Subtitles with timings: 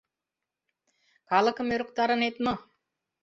[1.29, 2.53] Калыкым ӧрыктарынет мо?